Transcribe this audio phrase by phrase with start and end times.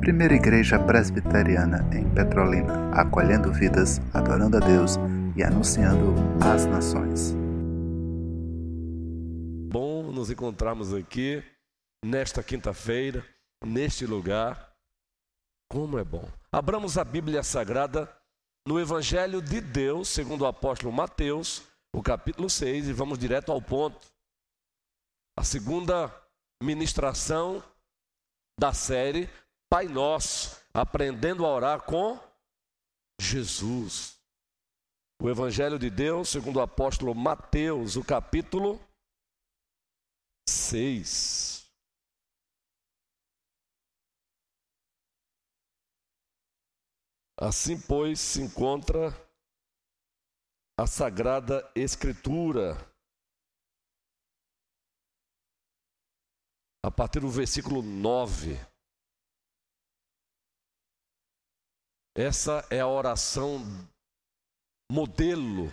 [0.00, 4.96] Primeira Igreja Presbiteriana em Petrolina, acolhendo vidas, adorando a Deus
[5.36, 7.34] e anunciando às nações.
[9.68, 11.42] Bom nos encontrarmos aqui
[12.04, 13.26] nesta quinta-feira,
[13.64, 14.72] neste lugar.
[15.68, 16.28] Como é bom.
[16.52, 18.08] Abramos a Bíblia Sagrada
[18.66, 23.60] no Evangelho de Deus, segundo o apóstolo Mateus, o capítulo 6, e vamos direto ao
[23.60, 24.06] ponto.
[25.36, 26.14] A segunda
[26.62, 27.62] ministração
[28.58, 29.28] da série
[29.68, 32.18] Pai Nosso, aprendendo a orar com
[33.20, 34.18] Jesus.
[35.20, 38.80] O Evangelho de Deus, segundo o apóstolo Mateus, o capítulo
[40.48, 41.66] 6.
[47.38, 49.10] Assim, pois, se encontra
[50.78, 52.76] a Sagrada Escritura.
[56.86, 58.54] A partir do versículo 9.
[62.14, 63.58] Essa é a oração
[64.88, 65.66] modelo,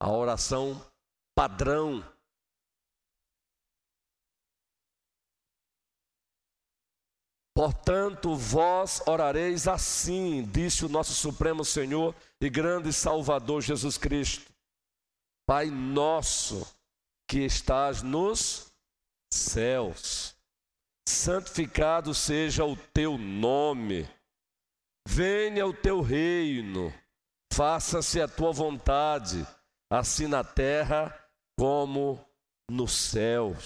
[0.00, 0.80] a oração
[1.36, 2.02] padrão.
[7.54, 14.50] Portanto, vós orareis assim, disse o nosso Supremo Senhor e grande Salvador Jesus Cristo.
[15.46, 16.66] Pai nosso
[17.28, 18.69] que estás nos
[19.32, 20.36] céus,
[21.08, 24.08] santificado seja o teu nome
[25.12, 26.92] Venha o teu reino,
[27.52, 29.46] faça-se a tua vontade,
[29.90, 31.12] assim na terra
[31.58, 32.24] como
[32.70, 33.56] no céu.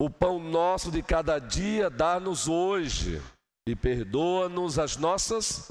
[0.00, 3.20] O pão nosso de cada dia dá-nos hoje
[3.66, 5.68] e perdoa-nos as nossas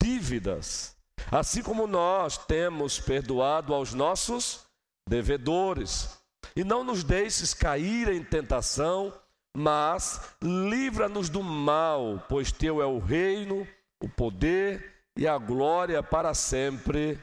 [0.00, 0.96] dívidas,
[1.32, 4.66] assim como nós temos perdoado aos nossos
[5.08, 6.18] devedores.
[6.54, 9.18] E não nos deixes cair em tentação,
[9.56, 13.66] mas livra-nos do mal, pois teu é o reino,
[14.02, 17.18] o poder e a glória para sempre.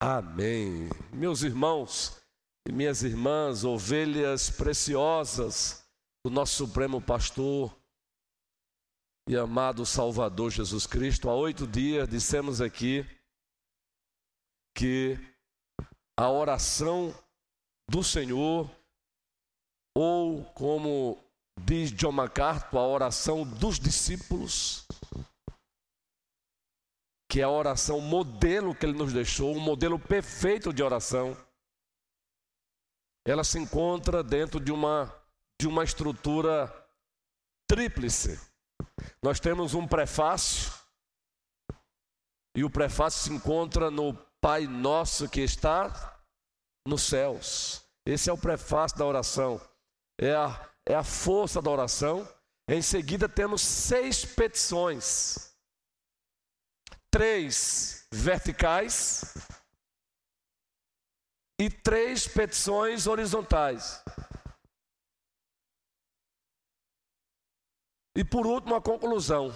[0.00, 0.88] Amém.
[1.12, 2.22] Meus irmãos
[2.68, 5.84] e minhas irmãs, ovelhas preciosas
[6.24, 7.76] do nosso Supremo Pastor
[9.26, 13.06] e amado Salvador Jesus Cristo, há oito dias dissemos aqui
[14.74, 15.18] que
[16.16, 17.14] a oração
[17.88, 18.70] do Senhor
[19.94, 21.22] ou como
[21.60, 24.86] diz John MacArthur, a oração dos discípulos,
[27.30, 31.36] que é a oração modelo que ele nos deixou, um modelo perfeito de oração.
[33.24, 35.18] Ela se encontra dentro de uma
[35.60, 36.68] de uma estrutura
[37.68, 38.51] tríplice.
[39.22, 40.72] Nós temos um prefácio
[42.56, 46.20] e o prefácio se encontra no Pai Nosso que está
[46.86, 47.84] nos céus.
[48.04, 49.60] Esse é o prefácio da oração
[50.18, 52.26] é a, é a força da oração.
[52.68, 55.52] Em seguida, temos seis petições:
[57.10, 59.34] três verticais
[61.60, 64.02] e três petições horizontais.
[68.16, 69.50] E por último, a conclusão.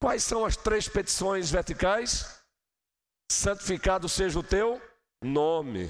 [0.00, 2.42] Quais são as três petições verticais?
[3.30, 4.80] Santificado seja o teu
[5.22, 5.88] nome.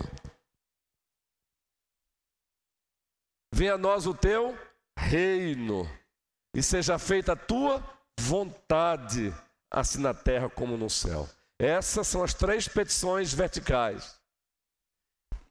[3.52, 4.56] Venha a nós o teu
[4.98, 5.88] reino,
[6.54, 7.82] e seja feita a tua
[8.18, 9.32] vontade,
[9.70, 11.28] assim na terra como no céu.
[11.58, 14.18] Essas são as três petições verticais.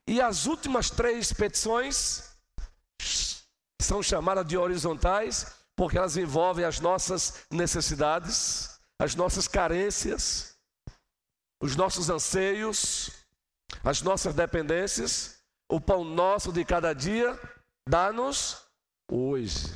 [0.08, 2.36] E as últimas três petições
[3.82, 10.58] são chamadas de horizontais, porque elas envolvem as nossas necessidades, as nossas carências,
[11.62, 13.10] os nossos anseios,
[13.84, 17.38] as nossas dependências, o pão nosso de cada dia
[17.88, 18.66] Dá-nos
[19.10, 19.76] hoje.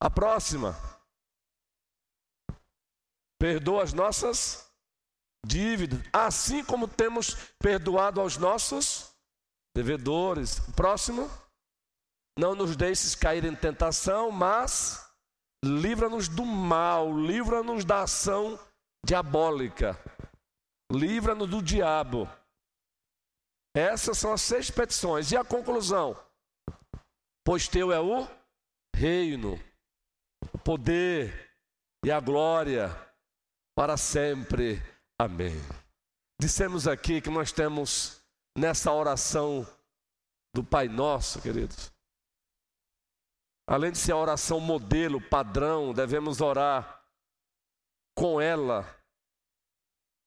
[0.00, 0.76] A próxima.
[3.38, 4.68] Perdoa as nossas
[5.44, 9.12] dívidas, assim como temos perdoado aos nossos
[9.74, 10.60] devedores.
[10.74, 11.30] Próximo.
[12.38, 15.10] Não nos deixes cair em tentação, mas
[15.64, 18.58] livra-nos do mal, livra-nos da ação
[19.04, 19.98] diabólica,
[20.90, 22.28] livra-nos do diabo.
[23.74, 25.30] Essas são as seis petições.
[25.32, 26.16] E a conclusão?
[27.44, 28.26] pois teu é o
[28.94, 29.58] reino,
[30.52, 31.50] o poder
[32.04, 32.90] e a glória
[33.76, 34.80] para sempre.
[35.18, 35.54] Amém.
[36.40, 38.20] Dissemos aqui que nós temos
[38.56, 39.66] nessa oração
[40.54, 41.92] do Pai Nosso, queridos.
[43.72, 47.02] Além de ser a oração modelo, padrão, devemos orar
[48.14, 48.84] com ela,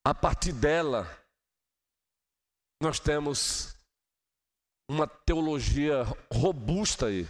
[0.03, 1.05] a partir dela,
[2.81, 3.77] nós temos
[4.89, 7.27] uma teologia robusta aí.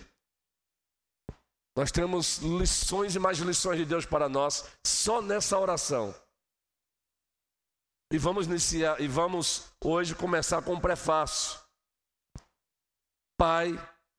[1.76, 6.16] Nós temos lições e mais lições de Deus para nós só nessa oração.
[8.10, 11.60] E vamos iniciar e vamos hoje começar com um prefácio.
[13.38, 13.74] Pai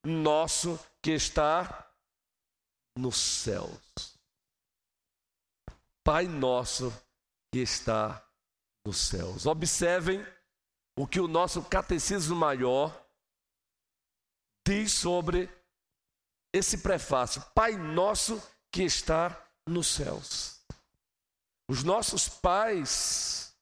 [0.04, 1.85] nosso que está
[2.96, 4.16] nos céus.
[6.02, 6.92] Pai nosso
[7.52, 8.24] que está
[8.84, 9.44] nos céus.
[9.44, 10.24] Observem
[10.98, 13.06] o que o nosso catecismo maior
[14.66, 15.50] diz sobre
[16.52, 20.60] esse prefácio: Pai nosso que está nos céus.
[21.68, 23.56] Os nossos pais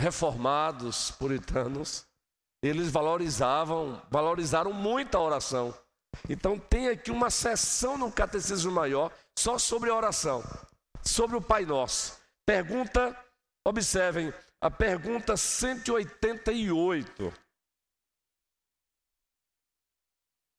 [0.00, 2.06] reformados, puritanos,
[2.62, 5.74] eles valorizavam, valorizaram muito a oração.
[6.28, 10.42] Então tem aqui uma sessão no Catecismo Maior só sobre a oração,
[11.02, 12.20] sobre o Pai Nosso.
[12.46, 13.16] Pergunta,
[13.66, 17.32] observem, a pergunta 188.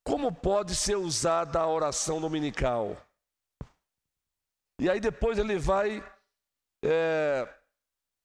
[0.05, 2.95] Como pode ser usada a oração dominical?
[4.79, 6.03] E aí depois ele vai
[6.83, 7.47] é,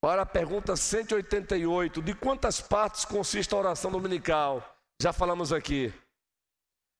[0.02, 4.76] para a pergunta 188: de quantas partes consiste a oração dominical?
[5.00, 5.92] Já falamos aqui.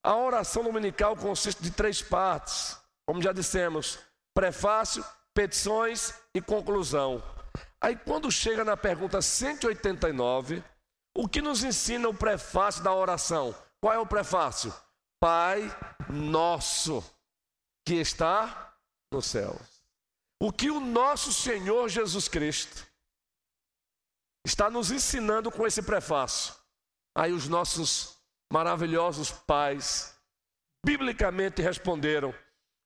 [0.02, 3.99] A oração dominical consiste de três partes, como já dissemos:
[4.35, 5.05] prefácio,
[5.35, 7.23] petições e conclusão.
[7.81, 10.62] Aí, quando chega na pergunta 189,
[11.17, 13.55] o que nos ensina o prefácio da oração?
[13.81, 14.73] Qual é o prefácio?
[15.19, 15.62] Pai
[16.08, 17.05] nosso
[17.87, 18.75] que está
[19.12, 19.58] no céu.
[20.41, 22.87] O que o nosso Senhor Jesus Cristo
[24.47, 26.55] está nos ensinando com esse prefácio?
[27.14, 28.19] Aí os nossos
[28.52, 30.19] maravilhosos pais
[30.85, 32.35] biblicamente responderam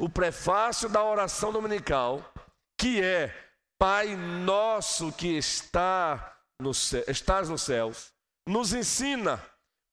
[0.00, 2.32] o prefácio da oração dominical,
[2.78, 3.44] que é
[3.78, 8.12] Pai nosso que está no céu, estás nos céus,
[8.46, 9.44] nos ensina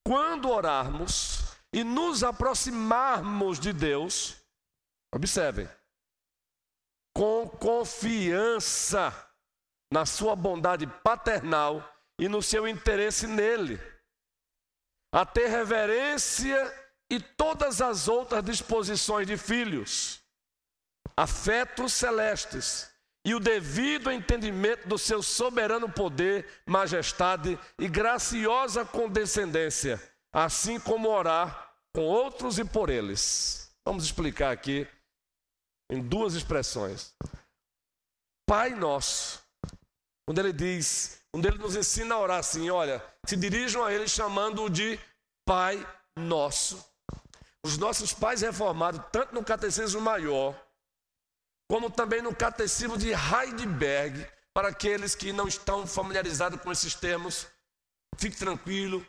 [0.06, 1.42] quando orarmos
[1.74, 4.38] e nos aproximarmos de Deus,
[5.14, 5.68] observem,
[7.14, 9.14] com confiança
[9.92, 11.84] na sua bondade paternal
[12.20, 13.80] e no seu interesse nele,
[15.12, 16.74] a ter reverência
[17.10, 20.22] e todas as outras disposições de filhos,
[21.18, 22.90] afetos celestes
[23.26, 31.72] e o devido entendimento do seu soberano poder, majestade e graciosa condescendência, assim como orar
[31.94, 33.72] com outros e por eles.
[33.86, 34.88] Vamos explicar aqui
[35.92, 37.14] em duas expressões.
[38.48, 39.44] Pai nosso,
[40.26, 44.08] quando ele diz, quando ele nos ensina a orar assim, olha, se dirijam a ele
[44.08, 45.00] chamando-o de
[45.46, 45.86] Pai
[46.16, 46.86] nosso.
[47.64, 50.60] Os nossos pais reformados, tanto no catecismo maior,
[51.70, 57.48] como também no catecismo de Heidelberg, para aqueles que não estão familiarizados com esses termos,
[58.18, 59.06] fique tranquilo,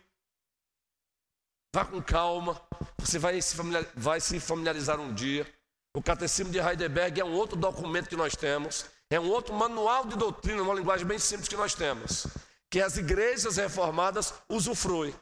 [1.75, 2.61] vá com calma,
[2.99, 3.57] você vai se,
[3.97, 5.53] vai se familiarizar um dia.
[5.97, 10.07] O catecismo de Heidelberg é um outro documento que nós temos, é um outro manual
[10.07, 12.27] de doutrina, uma linguagem bem simples que nós temos,
[12.71, 15.15] que as igrejas reformadas usufruem.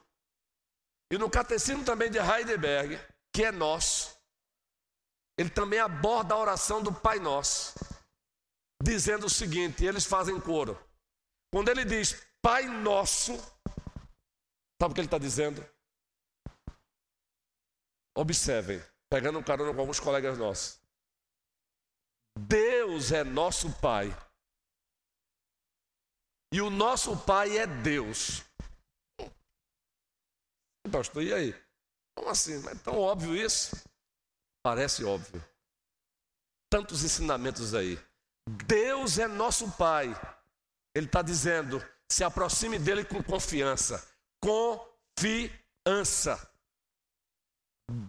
[1.10, 3.00] E no catecismo também de Heidelberg,
[3.32, 4.16] que é nosso,
[5.36, 7.74] ele também aborda a oração do Pai Nosso,
[8.82, 10.78] dizendo o seguinte: eles fazem coro.
[11.52, 13.36] Quando ele diz Pai Nosso,
[14.80, 15.66] sabe o que ele está dizendo?
[18.16, 20.79] Observem, pegando um carona com alguns colegas nossos.
[22.38, 24.08] Deus é nosso Pai.
[26.52, 28.42] E o nosso Pai é Deus.
[30.90, 31.54] Pastor, e aí?
[32.16, 32.66] Como assim?
[32.68, 33.76] É tão óbvio isso?
[34.62, 35.42] Parece óbvio.
[36.70, 37.98] Tantos ensinamentos aí.
[38.66, 40.08] Deus é nosso Pai.
[40.94, 44.04] Ele está dizendo: se aproxime dele com confiança.
[44.42, 45.54] Confiança.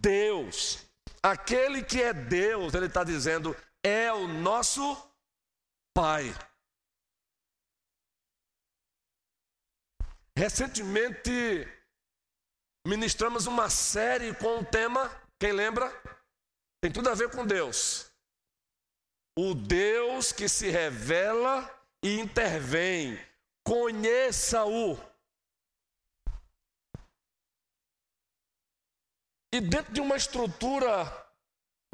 [0.00, 0.86] Deus,
[1.22, 4.96] aquele que é Deus, ele está dizendo, é o nosso
[5.94, 6.24] Pai.
[10.36, 11.66] Recentemente,
[12.86, 15.90] ministramos uma série com o tema, quem lembra?
[16.80, 18.10] Tem tudo a ver com Deus.
[19.38, 21.68] O Deus que se revela
[22.02, 23.18] e intervém.
[23.64, 24.96] Conheça-o.
[29.54, 31.04] E dentro de uma estrutura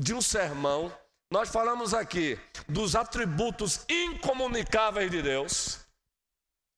[0.00, 0.96] de um sermão,
[1.30, 5.78] nós falamos aqui dos atributos incomunicáveis de Deus,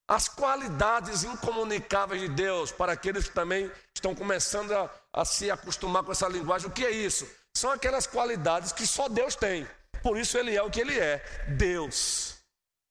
[0.09, 6.03] as qualidades incomunicáveis de Deus, para aqueles que também estão começando a, a, se acostumar
[6.03, 6.69] com essa linguagem.
[6.69, 7.31] O que é isso?
[7.57, 9.69] São aquelas qualidades que só Deus tem.
[10.03, 11.19] Por isso ele é o que ele é:
[11.57, 12.39] Deus.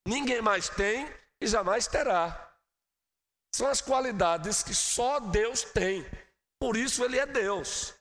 [0.08, 1.06] Ninguém mais tem
[1.42, 2.54] e jamais terá.
[3.54, 6.06] são as qualidades que só Deus tem.
[6.58, 7.94] Por isso ele é Deus.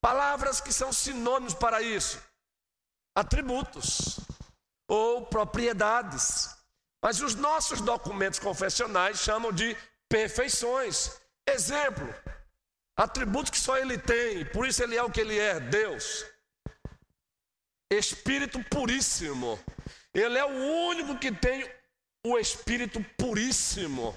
[0.00, 2.22] Palavras que são sinônimos para isso:
[3.14, 4.20] atributos
[4.88, 6.56] ou propriedades.
[7.02, 9.76] Mas os nossos documentos confessionais chamam de
[10.08, 11.20] perfeições.
[11.46, 12.14] Exemplo:
[12.96, 16.24] atributos que só ele tem, por isso ele é o que ele é, Deus.
[17.90, 19.58] Espírito puríssimo.
[20.14, 21.70] Ele é o único que tem
[22.24, 24.16] o Espírito puríssimo.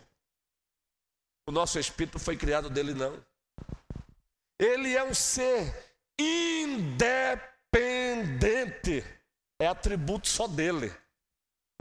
[1.47, 3.21] O nosso espírito foi criado dele, não.
[4.63, 5.75] Ele é um ser
[6.17, 7.03] independente.
[9.59, 10.95] É atributo só dele.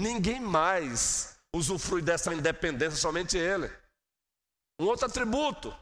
[0.01, 3.71] Ninguém mais usufrui dessa independência, somente ele.
[4.81, 5.73] Um outro atributo,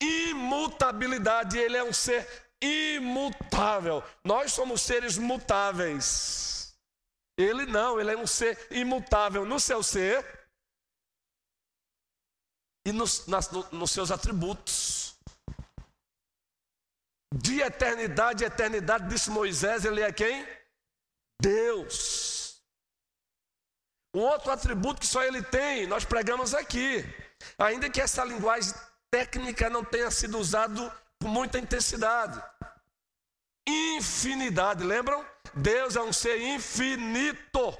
[0.00, 1.58] imutabilidade.
[1.58, 2.24] Ele é um ser
[2.62, 4.04] imutável.
[4.22, 6.78] Nós somos seres mutáveis.
[7.36, 10.24] Ele não, ele é um ser imutável no seu ser
[12.86, 15.15] e nos, nas, no, nos seus atributos.
[17.34, 20.46] De eternidade eternidade, disse Moisés, ele é quem?
[21.40, 22.62] Deus.
[24.14, 27.04] Um outro atributo que só ele tem, nós pregamos aqui.
[27.58, 28.72] Ainda que essa linguagem
[29.10, 30.90] técnica não tenha sido usada
[31.20, 32.42] com muita intensidade.
[33.68, 35.24] Infinidade, lembram?
[35.54, 37.76] Deus é um ser infinito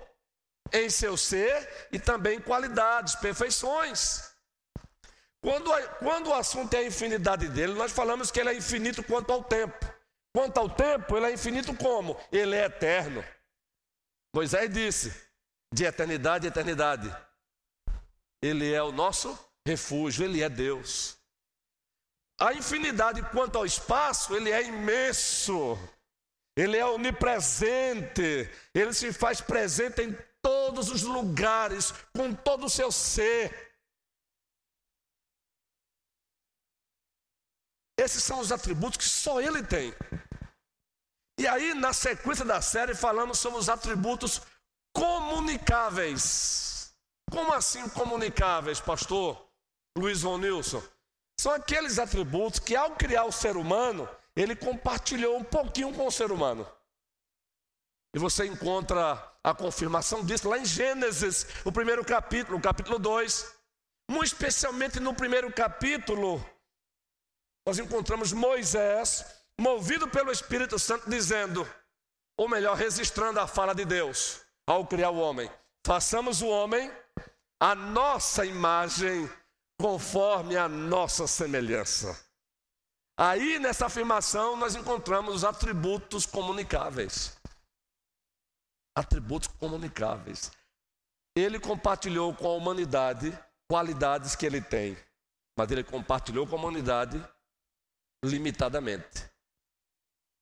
[0.72, 4.35] em seu ser e também qualidades, perfeições.
[5.46, 9.32] Quando, quando o assunto é a infinidade dele, nós falamos que ele é infinito quanto
[9.32, 9.86] ao tempo.
[10.34, 12.18] Quanto ao tempo, ele é infinito como?
[12.32, 13.24] Ele é eterno.
[14.34, 15.14] Moisés disse:
[15.72, 17.16] de eternidade a eternidade.
[18.42, 21.16] Ele é o nosso refúgio, ele é Deus.
[22.40, 25.78] A infinidade quanto ao espaço, ele é imenso.
[26.56, 28.50] Ele é onipresente.
[28.74, 33.65] Ele se faz presente em todos os lugares, com todo o seu ser.
[37.98, 39.94] Esses são os atributos que só ele tem.
[41.38, 44.42] E aí, na sequência da série, falamos sobre os atributos
[44.94, 46.94] comunicáveis.
[47.30, 49.46] Como assim comunicáveis, pastor
[49.96, 50.40] Luiz Von?
[51.38, 56.12] São aqueles atributos que, ao criar o ser humano, ele compartilhou um pouquinho com o
[56.12, 56.66] ser humano.
[58.14, 63.54] E você encontra a confirmação disso lá em Gênesis, o primeiro capítulo, o capítulo 2.
[64.10, 66.44] Muito especialmente no primeiro capítulo,
[67.66, 69.26] nós encontramos Moisés,
[69.60, 71.68] movido pelo Espírito Santo, dizendo,
[72.38, 75.50] ou melhor, registrando a fala de Deus ao criar o homem:
[75.84, 76.90] façamos o homem
[77.60, 79.28] a nossa imagem,
[79.80, 82.24] conforme a nossa semelhança.
[83.18, 87.36] Aí, nessa afirmação, nós encontramos os atributos comunicáveis.
[88.94, 90.52] Atributos comunicáveis.
[91.34, 93.36] Ele compartilhou com a humanidade
[93.68, 94.96] qualidades que ele tem,
[95.58, 97.22] mas ele compartilhou com a humanidade
[98.26, 99.30] limitadamente.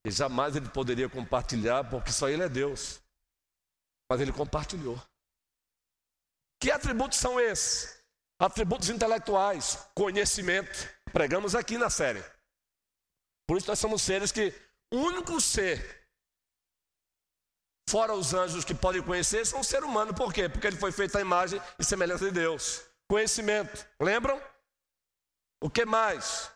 [0.06, 3.00] E jamais ele poderia compartilhar, porque só ele é Deus.
[4.10, 5.00] Mas ele compartilhou.
[6.60, 8.02] Que atributos são esses?
[8.38, 10.88] Atributos intelectuais, conhecimento.
[11.12, 12.22] Pregamos aqui na série.
[13.46, 14.52] Por isso nós somos seres que
[14.92, 16.06] o único ser,
[17.88, 20.14] fora os anjos que podem conhecer, são o ser humano.
[20.14, 20.48] Por quê?
[20.48, 22.82] Porque ele foi feito à imagem e semelhança de Deus.
[23.08, 23.86] Conhecimento.
[24.00, 24.40] Lembram?
[25.62, 26.50] O que mais?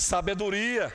[0.00, 0.90] Sabedoria.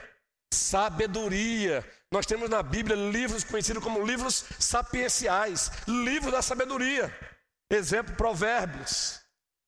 [0.52, 1.86] Sabedoria.
[2.12, 7.14] Nós temos na Bíblia livros conhecidos como livros sapienciais, livros da sabedoria.
[7.70, 9.22] Exemplo, Provérbios,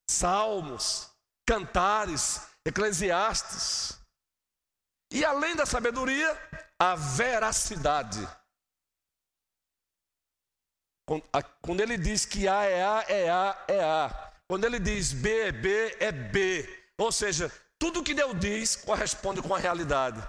[0.09, 1.11] Salmos,
[1.47, 3.99] Cantares, Eclesiastes.
[5.11, 6.35] E além da sabedoria,
[6.79, 8.27] a veracidade.
[11.61, 14.33] Quando ele diz que A é A, é A, é A.
[14.49, 16.91] Quando ele diz B é B, é B.
[16.97, 20.21] Ou seja, tudo que Deus diz corresponde com a realidade.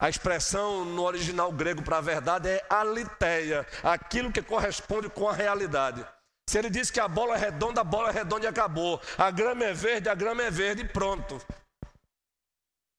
[0.00, 5.32] A expressão no original grego para a verdade é aliteia, aquilo que corresponde com a
[5.32, 6.06] realidade.
[6.48, 9.00] Se ele diz que a bola é redonda, a bola é redonda e acabou.
[9.18, 11.40] A grama é verde, a grama é verde e pronto.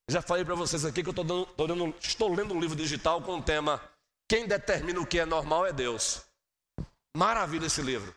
[0.09, 2.75] Já falei para vocês aqui que eu tô dando, tô dando, estou lendo um livro
[2.75, 3.81] digital com o tema
[4.27, 6.23] Quem determina o que é normal é Deus.
[7.15, 8.13] Maravilha esse livro.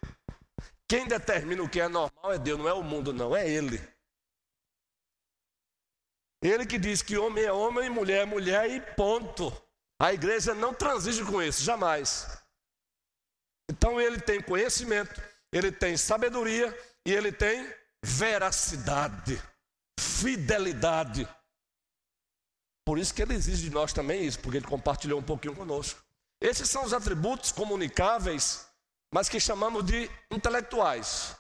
[0.88, 3.80] Quem determina o que é normal é Deus, não é o mundo, não, é Ele.
[6.42, 9.52] Ele que diz que homem é homem mulher é mulher e ponto.
[9.99, 12.26] A igreja não transige com isso, jamais.
[13.70, 15.22] Então ele tem conhecimento,
[15.52, 17.72] ele tem sabedoria e ele tem
[18.04, 19.40] veracidade,
[19.99, 21.28] fidelidade.
[22.84, 26.02] Por isso que ele exige de nós também isso, porque ele compartilhou um pouquinho conosco.
[26.40, 28.66] Esses são os atributos comunicáveis,
[29.14, 31.37] mas que chamamos de intelectuais.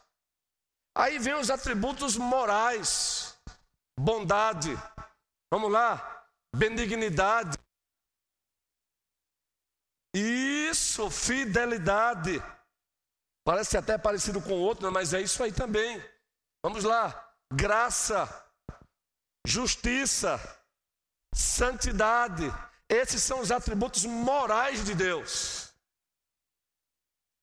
[0.94, 3.36] Aí vem os atributos morais:
[3.98, 4.78] bondade,
[5.52, 7.58] vamos lá, benignidade.
[10.14, 12.42] Isso, fidelidade.
[13.44, 16.02] Parece até parecido com outro, mas é isso aí também.
[16.64, 18.26] Vamos lá, graça,
[19.46, 20.40] justiça,
[21.34, 22.44] santidade.
[22.88, 25.70] Esses são os atributos morais de Deus.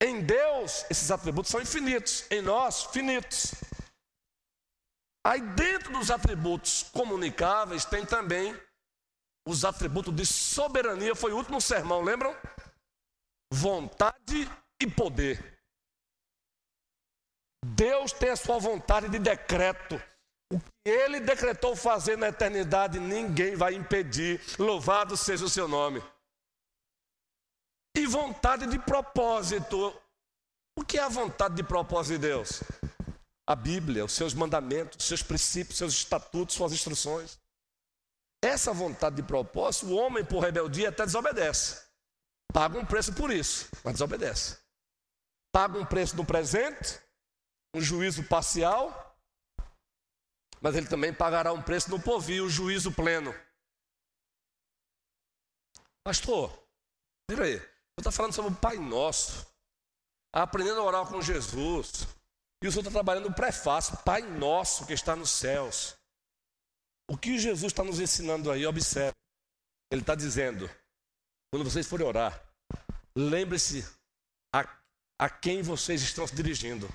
[0.01, 3.53] Em Deus, esses atributos são infinitos, em nós, finitos.
[5.25, 8.59] Aí, dentro dos atributos comunicáveis, tem também
[9.47, 11.15] os atributos de soberania.
[11.15, 12.35] Foi o último sermão, lembram?
[13.51, 14.49] Vontade
[14.81, 15.59] e poder.
[17.65, 20.01] Deus tem a sua vontade de decreto.
[20.51, 24.41] O que ele decretou fazer na eternidade, ninguém vai impedir.
[24.57, 26.01] Louvado seja o seu nome.
[27.95, 29.93] E vontade de propósito.
[30.77, 32.63] O que é a vontade de propósito de Deus?
[33.49, 37.39] A Bíblia, os seus mandamentos, os seus princípios, seus estatutos, suas instruções.
[38.43, 41.83] Essa vontade de propósito, o homem por rebeldia até desobedece.
[42.53, 44.59] Paga um preço por isso, mas desobedece.
[45.51, 47.01] Paga um preço no presente,
[47.75, 49.19] um juízo parcial,
[50.61, 53.33] mas ele também pagará um preço no povio, o juízo pleno.
[56.03, 56.55] Pastor,
[57.27, 57.65] vira aí, eu
[57.97, 59.51] estou falando sobre o Pai Nosso,
[60.31, 62.07] aprendendo a orar com Jesus,
[62.61, 65.95] e o senhor está trabalhando no prefácio, Pai Nosso que está nos céus.
[67.09, 69.15] O que Jesus está nos ensinando aí, observe.
[69.91, 70.69] Ele está dizendo,
[71.51, 72.39] quando vocês forem orar,
[73.15, 73.83] lembre-se
[74.53, 74.67] a,
[75.17, 76.87] a quem vocês estão se dirigindo.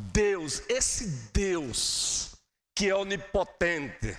[0.00, 2.34] Deus, esse Deus
[2.74, 4.16] que é onipotente,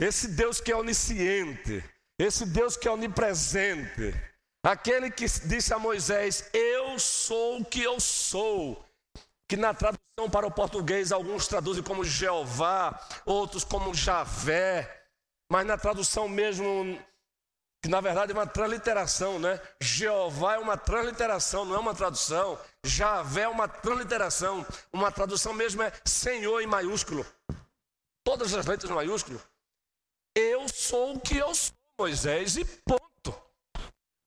[0.00, 1.84] esse Deus que é onisciente,
[2.18, 4.14] esse Deus que é onipresente,
[4.62, 8.82] aquele que disse a Moisés: Eu sou o que eu sou,
[9.50, 15.08] que na tradução para o português alguns traduzem como Jeová, outros como Javé,
[15.50, 16.96] mas na tradução mesmo
[17.82, 19.60] que na verdade é uma transliteração, né?
[19.80, 22.60] Jeová é uma transliteração, não é uma tradução.
[22.84, 24.64] Javé é uma transliteração.
[24.92, 27.26] Uma tradução mesmo é Senhor em maiúsculo.
[28.22, 29.42] Todas as letras em maiúsculo.
[30.36, 33.34] Eu sou o que eu sou, Moisés, e ponto.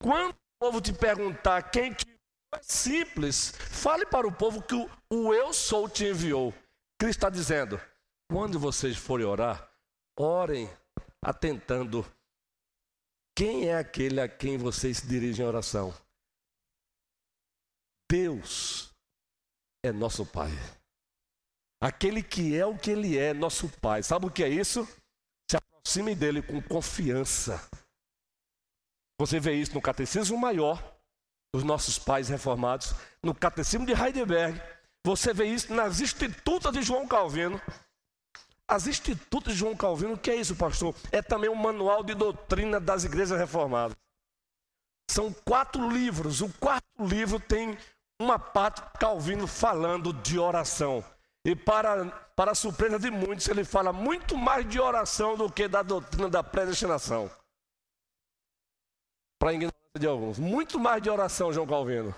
[0.02, 2.13] Quando o povo te perguntar quem te
[2.62, 4.76] simples, fale para o povo que
[5.10, 6.54] o, eu sou te enviou.
[7.00, 7.80] Cristo está dizendo:
[8.30, 9.70] quando vocês forem orar,
[10.18, 10.70] orem
[11.22, 12.06] atentando
[13.36, 15.94] quem é aquele a quem vocês se dirigem a oração?
[18.10, 18.94] Deus
[19.84, 20.52] é nosso Pai.
[21.82, 24.04] Aquele que é o que Ele é, nosso Pai.
[24.04, 24.88] Sabe o que é isso?
[25.50, 27.60] Se aproxime dele com confiança.
[29.20, 30.93] Você vê isso no Catecismo Maior
[31.54, 34.60] dos nossos pais reformados, no Catecismo de Heidelberg.
[35.06, 37.62] Você vê isso nas Institutas de João Calvino.
[38.68, 40.96] As Institutas de João Calvino, o que é isso, pastor?
[41.12, 43.96] É também um manual de doutrina das igrejas reformadas.
[45.12, 46.42] São quatro livros.
[46.42, 47.78] O quarto livro tem
[48.20, 51.06] uma parte Calvino falando de oração.
[51.46, 55.68] E para, para a surpresa de muitos, ele fala muito mais de oração do que
[55.68, 57.30] da doutrina da predestinação.
[59.38, 60.40] Para ignorância de alguns.
[60.40, 62.14] Muito mais de oração, João Calvino.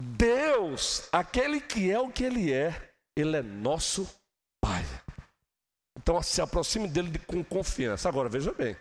[0.00, 4.08] Deus, aquele que é o que ele é, ele é nosso
[4.60, 4.82] Pai.
[5.98, 8.08] Então se aproxime dele com confiança.
[8.08, 8.76] Agora veja bem,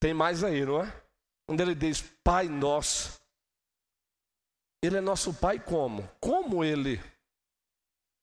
[0.00, 1.04] tem mais aí, não é?
[1.46, 3.20] Quando ele diz Pai nosso,
[4.82, 6.08] ele é nosso Pai como?
[6.20, 7.00] Como ele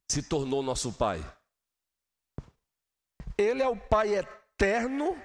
[0.09, 1.19] se tornou nosso Pai?
[3.37, 5.15] Ele é o Pai eterno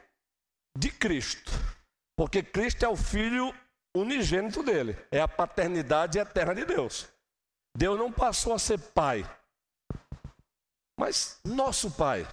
[0.76, 1.50] de Cristo,
[2.16, 3.54] porque Cristo é o Filho
[3.94, 7.08] unigênito dele, é a paternidade eterna de Deus.
[7.76, 9.24] Deus não passou a ser Pai,
[10.98, 12.26] mas nosso Pai.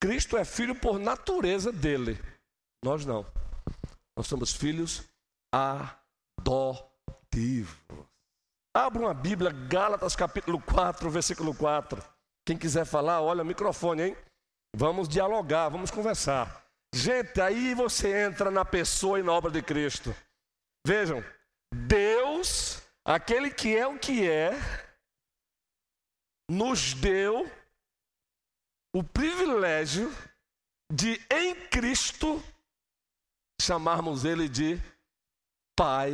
[0.00, 2.20] Cristo é filho por natureza dele.
[2.84, 3.24] Nós não.
[4.16, 5.04] Nós somos filhos
[6.40, 7.78] adotivos.
[8.74, 12.02] Abra uma Bíblia, Gálatas capítulo 4, versículo 4.
[12.46, 14.16] Quem quiser falar, olha o microfone, hein?
[14.74, 16.64] Vamos dialogar, vamos conversar.
[16.94, 20.14] Gente, aí você entra na pessoa e na obra de Cristo.
[20.86, 21.22] Vejam,
[21.72, 24.52] Deus Aquele que é o que é,
[26.48, 27.50] nos deu
[28.94, 30.08] o privilégio
[30.92, 32.40] de, em Cristo,
[33.60, 34.80] chamarmos Ele de
[35.76, 36.12] Pai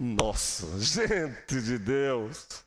[0.00, 0.80] Nosso.
[0.80, 2.64] Gente de Deus,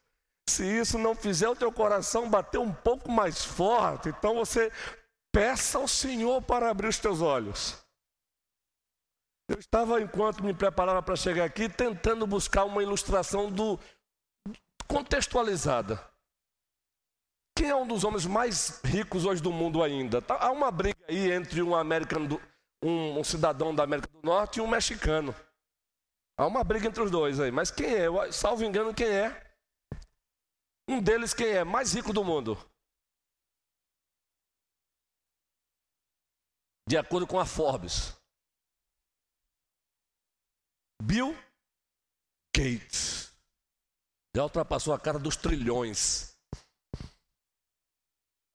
[0.49, 4.71] se isso não fizer o teu coração bater um pouco mais forte, então você
[5.34, 7.82] peça ao Senhor para abrir os teus olhos.
[9.49, 13.79] Eu estava, enquanto me preparava para chegar aqui, tentando buscar uma ilustração do
[14.88, 15.99] contextualizada.
[17.56, 20.21] Quem é um dos homens mais ricos hoje do mundo ainda?
[20.21, 22.41] Tá, há uma briga aí entre um americano,
[22.84, 25.36] um, um cidadão da América do Norte e um mexicano.
[26.38, 27.51] Há uma briga entre os dois aí.
[27.51, 28.32] Mas quem é?
[28.32, 29.53] Salvo engano, quem é?
[30.88, 31.63] Um deles quem é?
[31.63, 32.58] Mais rico do mundo.
[36.88, 38.13] De acordo com a Forbes.
[41.02, 41.34] Bill
[42.56, 43.34] Gates.
[44.36, 46.38] Já ultrapassou a cara dos trilhões.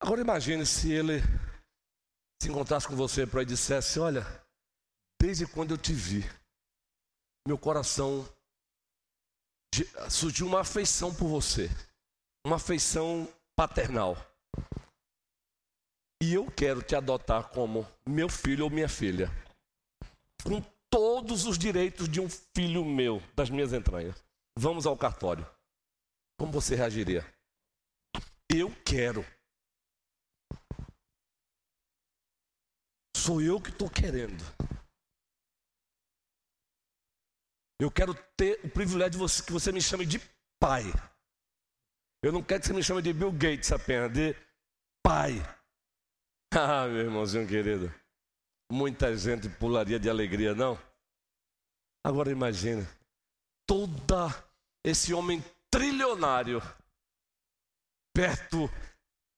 [0.00, 1.20] Agora imagine se ele
[2.40, 4.22] se encontrasse com você para e dissesse: Olha,
[5.20, 6.22] desde quando eu te vi,
[7.46, 8.26] meu coração
[10.10, 11.68] surgiu uma afeição por você,
[12.44, 14.16] uma afeição paternal.
[16.22, 19.30] E eu quero te adotar como meu filho ou minha filha,
[20.42, 24.22] com todos os direitos de um filho meu, das minhas entranhas.
[24.58, 25.48] Vamos ao cartório.
[26.38, 27.24] Como você reagiria?
[28.48, 29.24] Eu quero.
[33.16, 34.42] Sou eu que estou querendo.
[37.80, 40.18] Eu quero ter o privilégio de você, que você me chame de
[40.58, 40.82] pai.
[42.22, 44.34] Eu não quero que você me chame de Bill Gates apenas, de
[45.02, 45.34] pai.
[46.50, 47.92] Ah, meu irmãozinho querido.
[48.72, 50.78] Muita gente pularia de alegria, não?
[52.02, 52.88] Agora imagine,
[53.66, 54.28] toda
[54.82, 56.62] esse homem trilionário
[58.14, 58.70] perto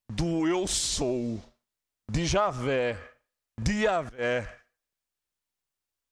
[0.08, 1.42] do eu sou,
[2.08, 2.96] de Javé,
[3.60, 4.64] de Javé,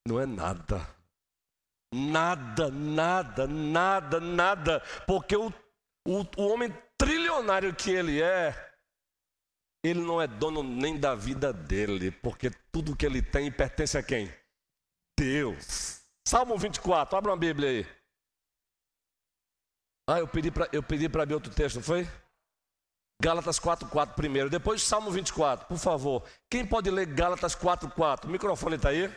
[0.07, 0.87] não é nada.
[1.95, 5.53] Nada, nada, nada, nada, porque o,
[6.09, 8.55] o, o homem trilionário que ele é,
[9.85, 14.03] ele não é dono nem da vida dele, porque tudo que ele tem pertence a
[14.03, 14.33] quem?
[15.19, 16.03] Deus.
[16.27, 17.87] Salmo 24, abra uma Bíblia aí.
[20.09, 22.07] Ah, eu pedi para eu pedi para abrir outro texto, não foi?
[23.21, 26.27] Gálatas 4:4 primeiro, depois Salmo 24, por favor.
[26.51, 28.25] Quem pode ler Gálatas 4:4?
[28.25, 29.13] O microfone está aí?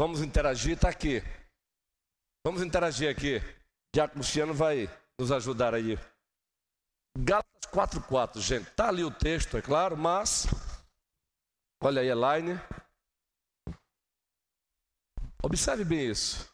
[0.00, 1.22] Vamos interagir, está aqui.
[2.44, 3.40] Vamos interagir aqui.
[3.94, 5.98] Diácono Luciano vai nos ajudar aí.
[7.18, 8.68] Gálatas 4,4, gente.
[8.68, 10.46] Está ali o texto, é claro, mas.
[11.82, 12.60] Olha aí, Elaine.
[15.42, 16.50] Observe bem isso.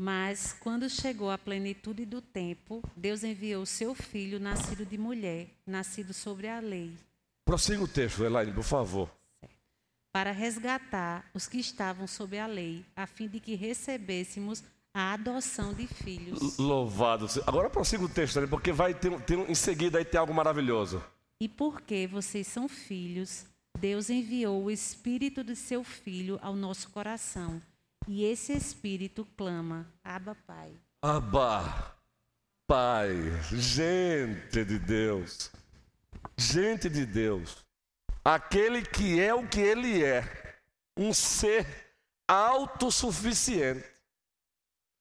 [0.00, 6.14] Mas quando chegou a plenitude do tempo, Deus enviou seu filho, nascido de mulher, nascido
[6.14, 6.96] sobre a lei.
[7.44, 9.10] Prossiga o texto, Elaine, por favor.
[10.12, 14.62] Para resgatar os que estavam sob a lei, a fim de que recebêssemos
[14.98, 16.58] a adoção de filhos.
[16.58, 17.26] Louvado.
[17.46, 21.02] Agora prossiga o texto, porque vai ter, ter, em seguida aí tem algo maravilhoso.
[21.40, 23.46] E porque vocês são filhos,
[23.78, 27.62] Deus enviou o Espírito de seu Filho ao nosso coração.
[28.08, 30.72] E esse Espírito clama: Abba, Pai.
[31.00, 31.96] Abba,
[32.66, 33.14] Pai.
[33.52, 35.52] Gente de Deus.
[36.36, 37.64] Gente de Deus.
[38.24, 40.24] Aquele que é o que ele é.
[40.96, 41.64] Um ser
[42.26, 43.97] autossuficiente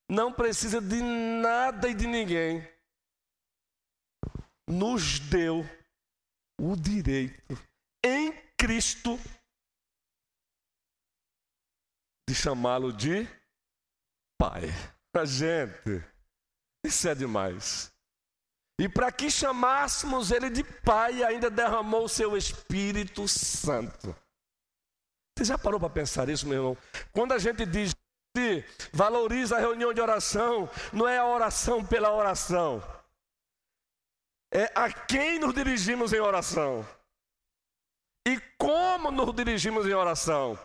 [0.10, 2.68] não precisa de nada e de ninguém,
[4.68, 5.64] nos deu
[6.60, 7.58] o direito
[8.04, 9.20] em Cristo
[12.28, 13.28] de chamá-lo de
[14.40, 14.64] Pai.
[15.16, 16.04] A gente,
[16.86, 17.92] isso é demais.
[18.80, 24.16] E para que chamássemos ele de Pai, ainda derramou o seu Espírito Santo.
[25.36, 26.78] Você já parou para pensar isso, meu irmão?
[27.12, 27.96] Quando a gente diz
[28.92, 32.82] valoriza a reunião de oração, não é a oração pela oração,
[34.52, 36.88] é a quem nos dirigimos em oração.
[38.28, 40.60] E como nos dirigimos em oração?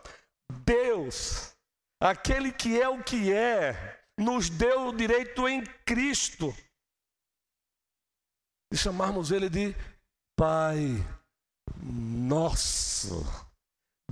[0.65, 1.55] Deus,
[2.01, 6.55] aquele que é o que é, nos deu o direito em Cristo
[8.73, 9.77] de chamarmos Ele de
[10.35, 10.97] Pai
[11.77, 13.52] Nosso.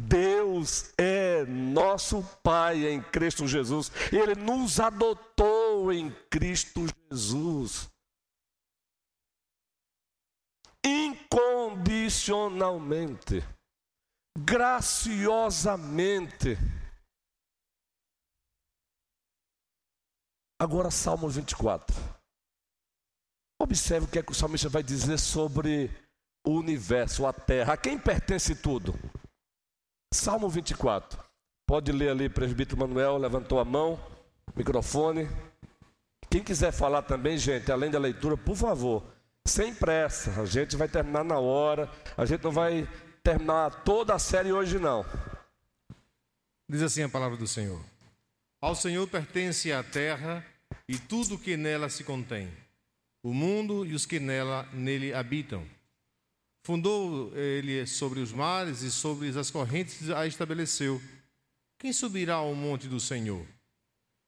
[0.08, 3.92] Deus é nosso Pai em Cristo Jesus.
[4.10, 7.90] Ele nos adotou em Cristo Jesus.
[10.82, 13.44] Incondicionalmente,
[14.38, 16.56] graciosamente.
[20.58, 21.94] Agora, Salmo 24.
[23.60, 25.90] Observe o que, é que o salmista vai dizer sobre
[26.46, 27.74] o universo, a terra.
[27.74, 28.94] A quem pertence tudo?
[30.12, 31.22] Salmo 24.
[31.64, 33.98] Pode ler ali, presbítero Manuel, levantou a mão,
[34.56, 35.28] microfone.
[36.28, 39.04] Quem quiser falar também, gente, além da leitura, por favor,
[39.46, 40.40] sem pressa.
[40.40, 41.88] A gente vai terminar na hora.
[42.16, 42.88] A gente não vai
[43.22, 45.06] terminar toda a série hoje, não.
[46.68, 47.80] Diz assim a palavra do Senhor:
[48.60, 50.44] Ao Senhor pertence a terra
[50.88, 52.50] e tudo que nela se contém,
[53.22, 55.64] o mundo e os que nela nele habitam.
[56.62, 61.00] Fundou ele sobre os mares e sobre as correntes a estabeleceu.
[61.78, 63.46] Quem subirá ao monte do Senhor?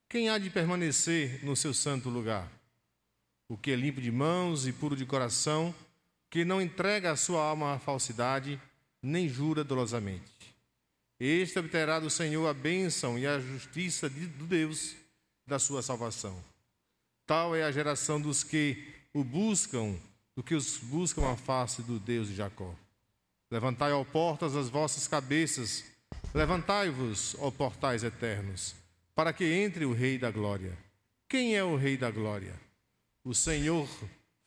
[0.08, 2.50] Quem há de permanecer no seu santo lugar?
[3.48, 5.74] O que é limpo de mãos e puro de coração,
[6.30, 8.60] que não entrega a sua alma à falsidade,
[9.02, 10.54] nem jura dolosamente.
[11.20, 14.96] Este obterá do Senhor a bênção e a justiça de, do Deus
[15.46, 16.42] da sua salvação.
[17.26, 19.96] Tal é a geração dos que o buscam,
[20.34, 22.74] do que os buscam a face do Deus de Jacó.
[23.50, 25.84] Levantai, ó portas, as vossas cabeças,
[26.34, 28.74] levantai-vos, ó portais eternos,
[29.14, 30.76] para que entre o Rei da Glória.
[31.28, 32.54] Quem é o Rei da Glória?
[33.24, 33.88] O Senhor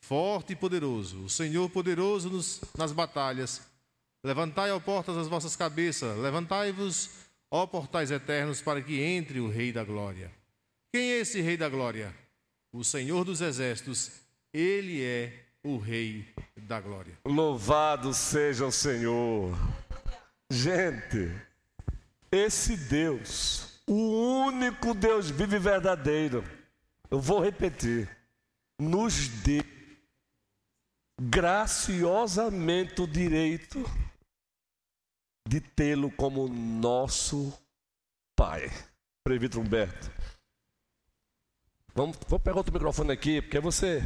[0.00, 3.62] forte e poderoso, o Senhor poderoso nos, nas batalhas.
[4.24, 7.10] Levantai, ó portas, as vossas cabeças, levantai-vos,
[7.50, 10.32] ó portais eternos, para que entre o Rei da Glória.
[10.92, 12.12] Quem é esse Rei da Glória?
[12.72, 14.10] O Senhor dos Exércitos,
[14.52, 16.24] ele é o Rei
[16.56, 17.18] da Glória.
[17.24, 19.52] Louvado seja o Senhor.
[20.48, 21.28] Gente,
[22.30, 26.44] esse Deus, o único Deus vivo e verdadeiro,
[27.10, 28.08] eu vou repetir,
[28.80, 29.64] nos dê
[31.20, 33.84] graciosamente o direito
[35.48, 37.52] de tê-lo como nosso
[38.36, 38.70] Pai.
[39.24, 40.12] Previto Humberto.
[41.92, 44.02] Vamos, vou pegar outro microfone aqui, porque você.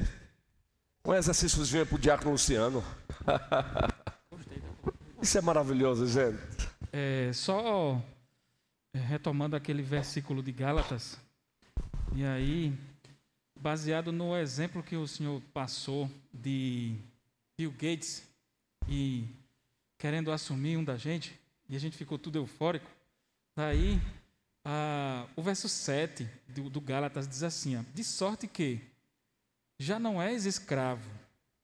[1.04, 2.84] Um exercíciozinho para o Diácono Luciano.
[5.20, 6.38] Isso é maravilhoso, gente.
[6.92, 8.00] É, só
[8.92, 11.18] é, retomando aquele versículo de Gálatas,
[12.14, 12.76] e aí,
[13.58, 16.96] baseado no exemplo que o senhor passou de
[17.56, 18.22] Bill Gates
[18.88, 19.24] e
[19.96, 22.90] querendo assumir um da gente, e a gente ficou tudo eufórico,
[23.56, 23.98] daí
[24.64, 28.89] ah, o verso 7 do, do Gálatas diz assim: ó, De sorte que
[29.80, 31.10] já não és escravo,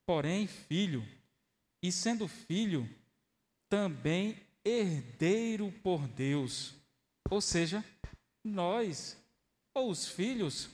[0.06, 1.06] porém filho,
[1.82, 2.88] e sendo filho,
[3.68, 6.74] também herdeiro por Deus.
[7.30, 7.84] Ou seja,
[8.42, 9.22] nós,
[9.74, 10.70] ou os filhos,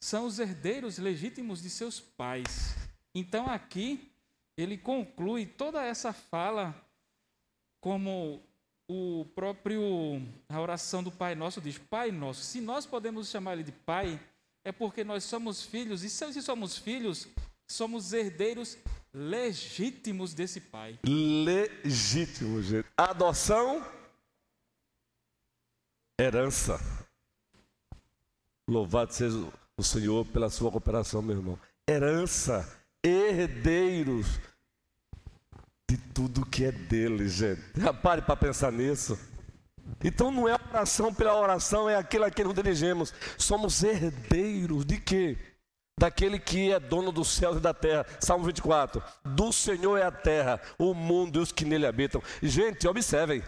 [0.00, 2.74] são os herdeiros legítimos de seus pais.
[3.14, 4.10] Então aqui
[4.56, 6.74] ele conclui toda essa fala
[7.78, 8.42] como
[8.88, 9.82] o próprio
[10.48, 12.42] a oração do Pai Nosso diz: Pai Nosso.
[12.42, 14.18] Se nós podemos chamar ele de Pai,
[14.66, 17.28] é porque nós somos filhos e se somos filhos,
[17.68, 18.76] somos herdeiros
[19.14, 20.98] legítimos desse Pai.
[21.06, 22.88] Legítimo, gente.
[22.96, 23.86] Adoção,
[26.20, 26.80] herança.
[28.68, 29.36] Louvado seja
[29.76, 31.56] o Senhor pela sua cooperação, meu irmão.
[31.88, 32.68] Herança,
[33.04, 34.26] herdeiros
[35.88, 37.62] de tudo que é dele, gente.
[38.02, 39.16] Pare para pensar nisso.
[40.02, 43.14] Então não é oração pela oração, é aquilo a que nos dirigimos.
[43.38, 45.38] Somos herdeiros de quê?
[45.98, 48.04] Daquele que é dono dos céus e da terra.
[48.20, 49.02] Salmo 24.
[49.24, 52.22] Do Senhor é a terra, o mundo e os que nele habitam.
[52.42, 53.42] Gente, observem.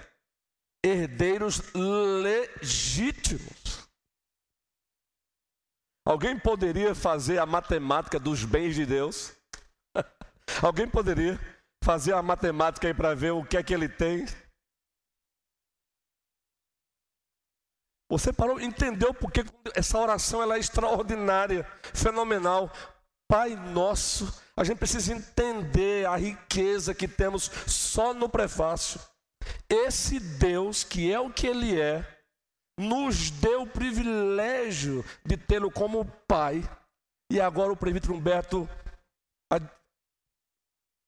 [0.83, 3.87] Herdeiros legítimos.
[6.07, 9.35] Alguém poderia fazer a matemática dos bens de Deus?
[10.63, 11.39] Alguém poderia?
[11.83, 14.27] fazer a matemática aí para ver o que é que ele tem.
[18.11, 19.45] Você parou, entendeu porque
[19.75, 22.73] essa oração ela é extraordinária, fenomenal.
[23.31, 28.99] Pai nosso, a gente precisa entender a riqueza que temos só no prefácio.
[29.69, 32.03] Esse Deus, que é o que Ele é,
[32.79, 36.63] nos deu o privilégio de tê-lo como Pai.
[37.31, 38.67] E agora o prefeito Humberto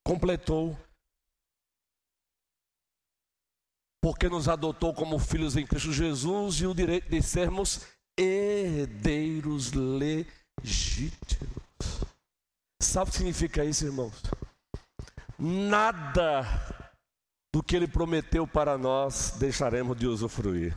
[0.04, 0.76] completou.
[4.02, 7.82] Porque nos adotou como filhos em Cristo Jesus e o direito de sermos
[8.18, 11.50] herdeiros legítimos.
[12.80, 14.14] Sabe o que significa isso, irmãos?
[15.38, 16.44] Nada
[17.54, 20.74] do que ele prometeu para nós deixaremos de usufruir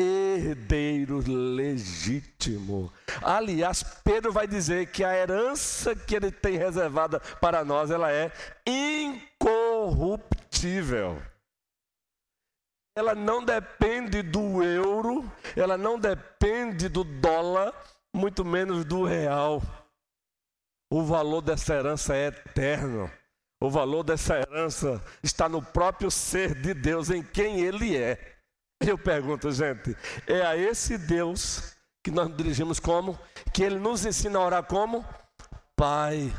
[0.00, 2.90] herdeiro legítimo.
[3.22, 8.32] Aliás, Pedro vai dizer que a herança que ele tem reservada para nós, ela é
[8.66, 11.20] incorruptível.
[13.00, 15.24] Ela não depende do euro,
[15.56, 17.72] ela não depende do dólar,
[18.14, 19.62] muito menos do real.
[20.92, 23.10] O valor dessa herança é eterno.
[23.58, 28.36] O valor dessa herança está no próprio ser de Deus, em quem Ele é.
[28.78, 33.18] Eu pergunto, gente, é a esse Deus que nós dirigimos como?
[33.50, 35.02] Que Ele nos ensina a orar como?
[35.74, 36.30] Pai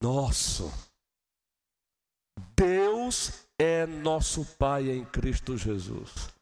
[0.00, 0.72] nosso.
[2.54, 6.34] Deus é nosso Pai em Cristo Jesus.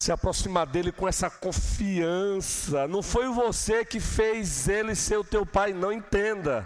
[0.00, 2.86] se aproximar dele com essa confiança.
[2.86, 6.64] Não foi você que fez ele ser o teu pai, não entenda.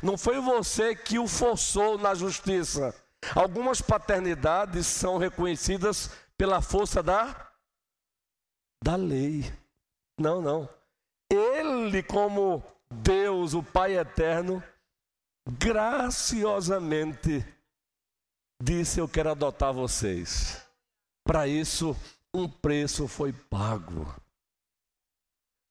[0.00, 2.94] Não foi você que o forçou na justiça.
[3.34, 7.50] Algumas paternidades são reconhecidas pela força da
[8.82, 9.52] da lei.
[10.18, 10.68] Não, não.
[11.30, 14.62] Ele como Deus, o Pai eterno,
[15.46, 17.44] graciosamente
[18.60, 20.60] disse: Eu quero adotar vocês.
[21.24, 21.96] Para isso,
[22.32, 24.14] um preço foi pago.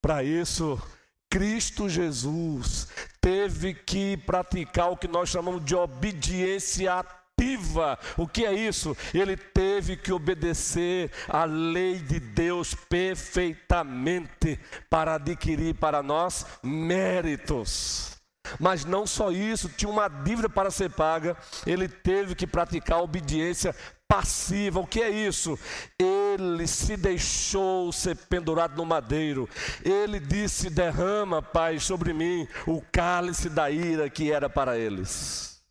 [0.02, 0.82] Para isso,
[1.30, 2.88] Cristo Jesus
[3.22, 8.00] teve que praticar o que nós chamamos de obediência ativa.
[8.18, 8.96] O que é isso?
[9.14, 18.19] Ele teve que obedecer à lei de Deus perfeitamente para adquirir para nós méritos.
[18.60, 23.76] Mas não só isso, tinha uma dívida para ser paga, ele teve que praticar obediência
[24.08, 24.80] passiva.
[24.80, 25.58] O que é isso?
[25.98, 29.48] Ele se deixou ser pendurado no madeiro.
[29.84, 35.62] Ele disse: Derrama, Pai, sobre mim o cálice da ira que era para eles.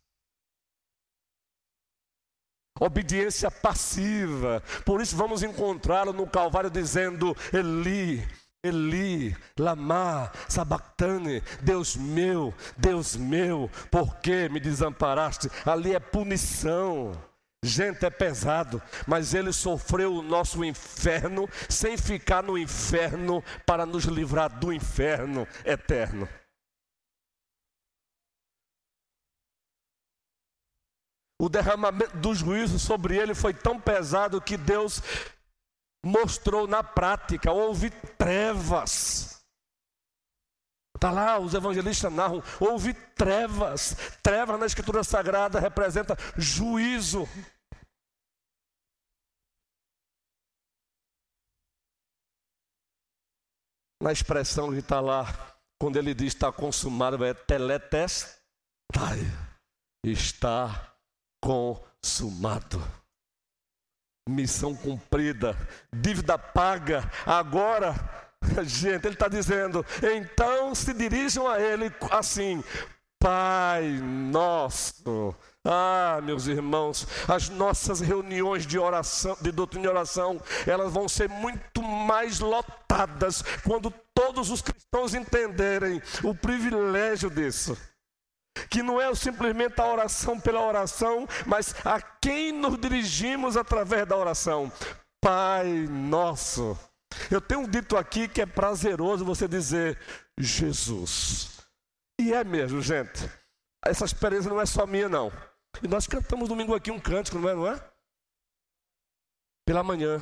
[2.79, 4.63] Obediência passiva.
[4.85, 8.25] Por isso vamos encontrá-lo no Calvário dizendo: Eli,
[8.61, 15.49] Eli, Lama, Sabactane, Deus meu, Deus meu, por que me desamparaste?
[15.65, 17.13] Ali é punição.
[17.63, 24.05] Gente, é pesado, mas ele sofreu o nosso inferno sem ficar no inferno para nos
[24.05, 26.27] livrar do inferno eterno.
[31.41, 35.01] O derramamento do juízo sobre ele foi tão pesado que Deus
[36.05, 39.43] mostrou na prática, houve trevas.
[40.95, 43.95] Está lá, os evangelistas narram, houve trevas.
[44.21, 47.25] Trevas na Escritura Sagrada representa juízo.
[54.01, 55.25] Na expressão que está lá,
[55.79, 58.39] quando ele diz está consumado, é teletestai.
[60.05, 60.95] Está
[61.41, 62.98] consumado
[64.27, 65.55] missão cumprida,
[65.93, 67.09] dívida paga.
[67.25, 67.95] Agora,
[68.63, 72.63] gente, ele está dizendo: então se dirijam a Ele assim,
[73.21, 75.35] Pai nosso.
[75.65, 81.27] Ah, meus irmãos, as nossas reuniões de oração, de doutrina e oração, elas vão ser
[81.27, 87.77] muito mais lotadas quando todos os cristãos entenderem o privilégio disso
[88.69, 94.15] que não é simplesmente a oração pela oração, mas a quem nos dirigimos através da
[94.15, 94.71] oração.
[95.21, 96.77] Pai nosso.
[97.31, 99.99] Eu tenho dito aqui que é prazeroso você dizer
[100.37, 101.59] Jesus.
[102.19, 103.29] E é mesmo, gente.
[103.83, 105.31] Essa experiência não é só minha, não.
[105.81, 107.55] E nós cantamos domingo aqui um cântico, não é?
[107.55, 107.91] Não é?
[109.65, 110.19] Pela manhã.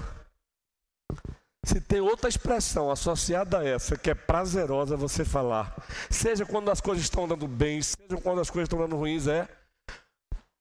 [1.68, 5.76] Se tem outra expressão associada a essa que é prazerosa você falar,
[6.10, 9.50] seja quando as coisas estão dando bem, seja quando as coisas estão dando ruins, é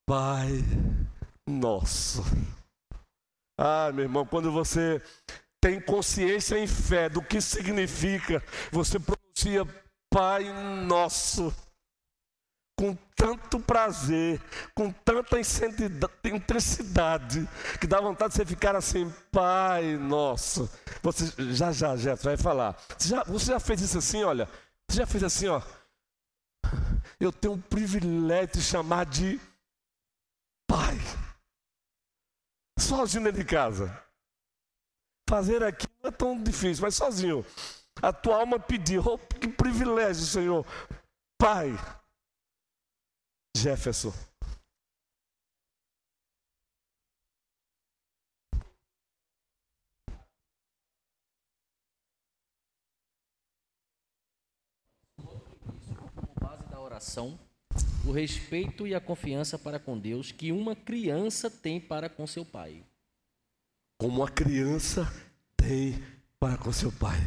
[0.05, 0.65] Pai
[1.49, 2.25] Nosso.
[3.57, 5.01] Ah, meu irmão, quando você
[5.63, 8.43] tem consciência em fé do que significa,
[8.73, 9.65] você pronuncia
[10.11, 10.53] Pai
[10.87, 11.55] Nosso
[12.77, 14.41] com tanto prazer,
[14.75, 15.39] com tanta
[16.25, 17.49] intensidade,
[17.81, 20.71] que dá vontade de você ficar assim, Pai nosso.
[21.03, 22.77] Você já já, já vai falar.
[22.99, 24.47] Você já, você já fez isso assim, olha?
[24.87, 25.63] Você já fez assim, ó?
[27.19, 29.41] Eu tenho o privilégio de chamar de
[30.69, 30.99] Pai.
[32.79, 34.03] Sozinho dentro de casa.
[35.29, 37.45] Fazer aqui não é tão difícil, mas sozinho.
[38.03, 40.67] A tua alma pediu, oh, que privilégio, Senhor.
[41.39, 41.75] Pai.
[43.57, 44.13] Jefferson.
[56.79, 57.39] Oração,
[58.07, 62.43] o respeito e a confiança para com Deus que uma criança tem para com seu
[62.43, 62.83] pai.
[63.99, 65.05] Como uma criança
[65.57, 66.03] tem
[66.39, 67.19] para com seu pai.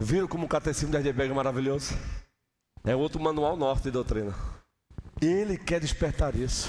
[0.00, 1.94] Viram como o catecismo de Heidelberg é maravilhoso?
[2.82, 4.34] É outro manual norte de doutrina.
[5.20, 6.68] Ele quer despertar isso.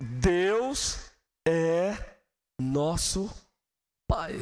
[0.00, 1.12] Deus
[1.46, 2.20] é
[2.60, 3.30] nosso
[4.08, 4.34] Pai.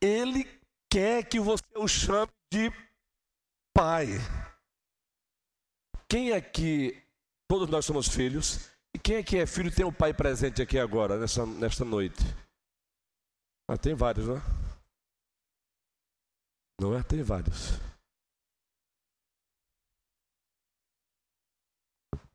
[0.00, 0.44] Ele
[0.90, 2.70] quer que você o chame de
[3.72, 4.06] Pai.
[6.08, 7.02] Quem é que
[7.48, 8.70] todos nós somos filhos?
[8.94, 12.22] E quem é que é filho tem um pai presente aqui agora, nessa, nesta noite?
[13.68, 14.42] Ah, tem vários, não é?
[16.80, 17.02] Não é?
[17.02, 17.80] Tem vários.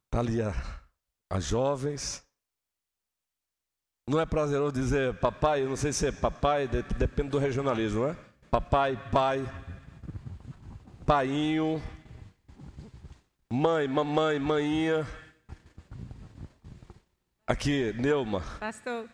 [0.10, 0.40] Está ali
[1.32, 2.28] as jovens.
[4.10, 8.10] Não é prazeroso dizer papai, eu não sei se é papai, depende do regionalismo, não
[8.10, 8.16] é?
[8.50, 9.46] Papai, pai,
[11.06, 11.80] painho,
[13.54, 15.06] mãe, mamãe, maninha.
[17.46, 18.42] Aqui, Neuma.
[18.60, 19.08] Pastor,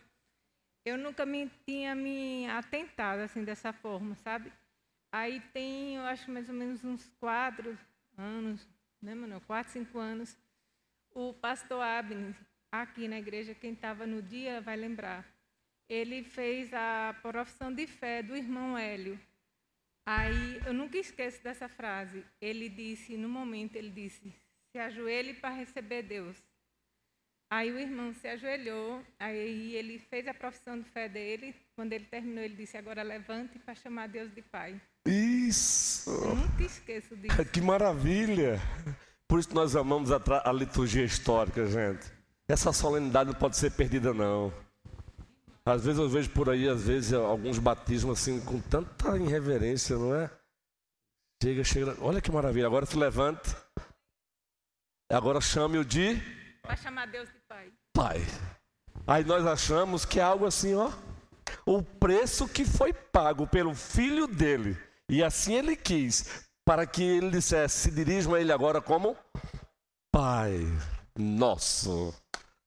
[0.82, 4.50] eu nunca me tinha me atentado assim dessa forma, sabe?
[5.12, 7.78] Aí tem, eu acho mais ou menos uns quatro
[8.16, 8.66] anos,
[9.02, 9.42] né, mano?
[9.42, 10.34] Quatro, cinco anos.
[11.18, 12.34] O pastor Abner,
[12.70, 15.24] aqui na igreja, quem estava no dia vai lembrar.
[15.88, 19.18] Ele fez a profissão de fé do irmão Hélio.
[20.04, 22.22] Aí eu nunca esqueço dessa frase.
[22.38, 24.30] Ele disse, no momento, ele disse:
[24.70, 26.36] se ajoelhe para receber Deus.
[27.50, 31.54] Aí o irmão se ajoelhou, aí ele fez a profissão de fé dele.
[31.74, 34.78] Quando ele terminou, ele disse: agora levante para chamar Deus de Pai.
[35.06, 36.10] Isso!
[36.10, 37.36] Eu nunca esqueço disso.
[37.50, 38.60] Que maravilha!
[39.28, 42.06] Por isso nós amamos a, a liturgia histórica, gente.
[42.48, 44.52] Essa solenidade não pode ser perdida, não.
[45.64, 50.14] Às vezes eu vejo por aí, às vezes, alguns batismos assim, com tanta irreverência, não
[50.14, 50.30] é?
[51.42, 51.96] Chega, chega.
[52.00, 52.66] Olha que maravilha.
[52.66, 53.54] Agora se levante.
[55.10, 56.22] Agora chame-o de.
[56.64, 57.72] Vai chamar Deus de Pai.
[57.92, 58.24] Pai.
[59.06, 60.92] Aí nós achamos que é algo assim, ó.
[61.64, 64.78] O preço que foi pago pelo filho dele.
[65.08, 66.45] E assim ele quis.
[66.66, 69.16] Para que ele dissesse: se dirijam a ele agora como
[70.12, 70.60] Pai
[71.16, 72.12] Nosso.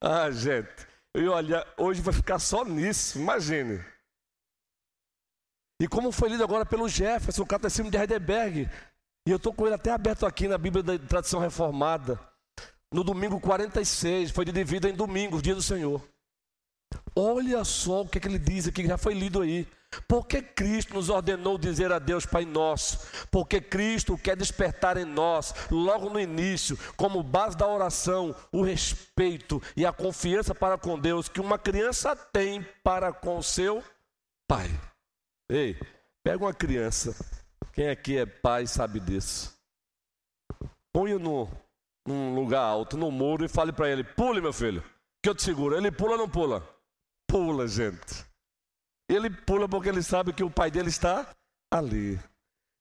[0.01, 0.87] Ah, gente.
[1.15, 3.83] E olha, hoje vai ficar só nisso, imagine.
[5.81, 8.69] E como foi lido agora pelo Jefferson, o catecismo de Heidelberg.
[9.27, 12.19] E eu estou com ele até aberto aqui na Bíblia da Tradição Reformada.
[12.93, 16.01] No domingo 46, foi dividido em domingo, dia do Senhor.
[17.15, 19.67] Olha só o que, é que ele diz aqui, já foi lido aí.
[20.07, 22.99] Porque Cristo nos ordenou dizer a Deus Pai Nosso?
[23.31, 29.61] Porque Cristo quer despertar em nós, logo no início, como base da oração, o respeito
[29.75, 33.83] e a confiança para com Deus que uma criança tem para com seu
[34.47, 34.69] pai.
[35.49, 35.79] Ei,
[36.23, 37.15] pega uma criança,
[37.73, 39.57] quem aqui é pai sabe disso.
[40.93, 41.49] Põe no,
[42.05, 44.83] num lugar alto, no muro, e fale para ele: pule, meu filho,
[45.23, 45.75] que eu te seguro.
[45.75, 46.67] Ele pula ou não pula?
[47.27, 48.28] Pula, gente.
[49.09, 51.27] Ele pula porque ele sabe que o pai dele está
[51.73, 52.19] ali.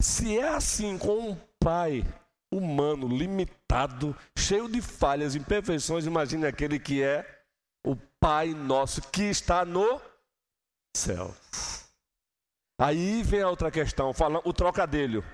[0.00, 2.04] Se é assim com um pai
[2.52, 7.26] humano, limitado, cheio de falhas, imperfeições, imagine aquele que é
[7.84, 10.00] o Pai nosso que está no
[10.94, 11.34] céu.
[12.80, 15.24] Aí vem a outra questão, fala o trocadilho.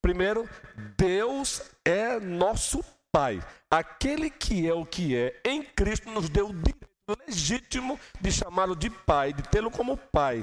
[0.00, 0.48] Primeiro,
[0.96, 3.40] Deus é nosso Pai.
[3.70, 8.90] Aquele que é o que é, em Cristo nos deu direito legítimo de chamá-lo de
[8.90, 10.42] pai, de tê-lo como pai,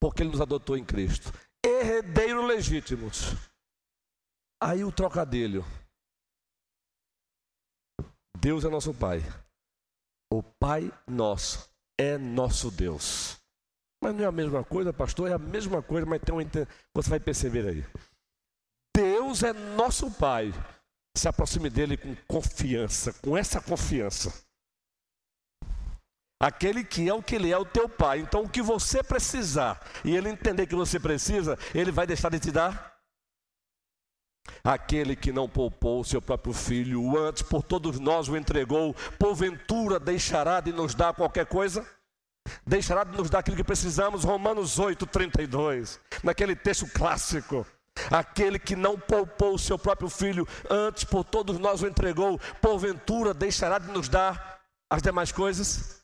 [0.00, 1.32] porque ele nos adotou em Cristo.
[1.64, 3.34] Herdeiro legítimos.
[4.60, 5.64] Aí o trocadilho.
[8.38, 9.20] Deus é nosso pai.
[10.32, 11.68] O pai nosso
[11.98, 13.40] é nosso Deus.
[14.02, 15.30] Mas não é a mesma coisa, pastor?
[15.30, 16.38] É a mesma coisa, mas tem um
[16.94, 17.84] você vai perceber aí.
[18.96, 20.52] Deus é nosso pai.
[21.16, 24.47] Se aproxime dele com confiança, com essa confiança.
[26.40, 28.20] Aquele que é o que ele é, o teu pai.
[28.20, 32.38] Então, o que você precisar e ele entender que você precisa, ele vai deixar de
[32.38, 32.96] te dar?
[34.62, 39.98] Aquele que não poupou o seu próprio filho, antes por todos nós o entregou, porventura
[39.98, 41.86] deixará de nos dar qualquer coisa?
[42.66, 44.24] Deixará de nos dar aquilo que precisamos?
[44.24, 47.66] Romanos 8, 32, naquele texto clássico.
[48.10, 53.34] Aquele que não poupou o seu próprio filho, antes por todos nós o entregou, porventura
[53.34, 55.97] deixará de nos dar as demais coisas?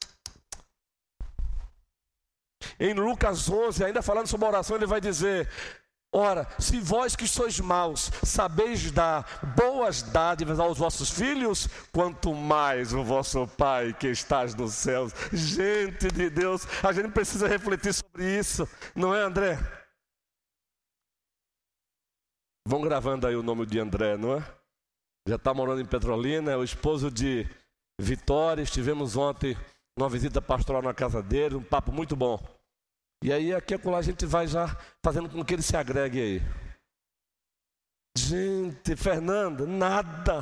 [2.79, 5.49] Em Lucas 11, ainda falando sobre oração, ele vai dizer:
[6.17, 12.93] Ora, se vós que sois maus sabeis dar boas dádivas aos vossos filhos, quanto mais
[12.93, 15.13] o vosso Pai que estás nos céus.
[15.33, 19.59] Gente de Deus, a gente precisa refletir sobre isso, não é, André?
[22.65, 24.45] Vão gravando aí o nome de André, não é?
[25.27, 27.45] Já está morando em Petrolina, é o esposo de
[28.01, 28.63] Vitória.
[28.63, 29.57] Estivemos ontem
[29.97, 32.39] numa visita pastoral na casa dele, um papo muito bom.
[33.23, 36.43] E aí aqui a gente vai já fazendo com que ele se agregue aí.
[38.17, 40.41] Gente, Fernanda, nada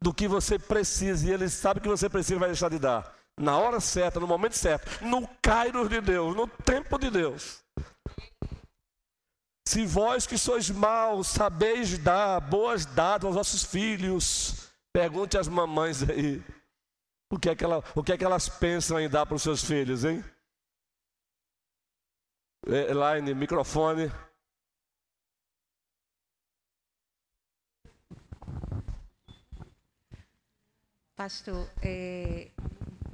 [0.00, 3.14] do que você precisa, e ele sabe que você precisa vai deixar de dar.
[3.38, 7.64] Na hora certa, no momento certo, no Cairo de Deus, no tempo de Deus.
[9.66, 16.02] Se vós que sois maus sabeis dar boas dadas aos vossos filhos, pergunte às mamães
[16.02, 16.42] aí.
[17.34, 19.42] O que é que, ela, o que, é que elas pensam em dar para os
[19.42, 20.22] seus filhos, hein?
[22.64, 24.08] Elaine, microfone.
[31.16, 32.52] Pastor, é,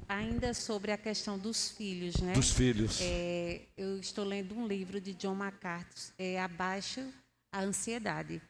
[0.07, 2.35] ainda sobre a questão dos filhos, né?
[2.35, 3.01] Dos filhos.
[3.01, 7.11] É, eu estou lendo um livro de John MacArthur, é Abaixo
[7.51, 8.43] a Ansiedade.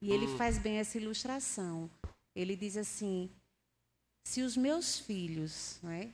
[0.00, 1.90] E ele faz bem essa ilustração.
[2.34, 3.30] Ele diz assim:
[4.24, 6.08] se os meus filhos não é,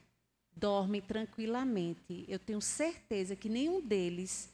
[0.55, 4.49] dormem tranquilamente, eu tenho certeza que nenhum deles